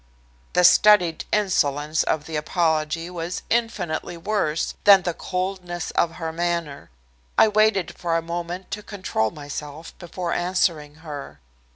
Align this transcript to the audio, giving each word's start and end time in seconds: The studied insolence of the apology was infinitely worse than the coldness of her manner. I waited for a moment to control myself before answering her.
The 0.53 0.63
studied 0.63 1.25
insolence 1.31 2.01
of 2.01 2.25
the 2.25 2.35
apology 2.35 3.07
was 3.11 3.43
infinitely 3.51 4.17
worse 4.17 4.73
than 4.83 5.03
the 5.03 5.13
coldness 5.13 5.91
of 5.91 6.13
her 6.13 6.33
manner. 6.33 6.89
I 7.37 7.47
waited 7.47 7.95
for 7.95 8.17
a 8.17 8.21
moment 8.23 8.71
to 8.71 8.81
control 8.81 9.29
myself 9.29 9.95
before 9.99 10.33
answering 10.33 10.95
her. 11.05 11.39